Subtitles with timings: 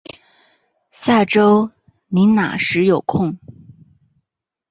[0.89, 1.69] 下周
[2.07, 3.37] 你那时有空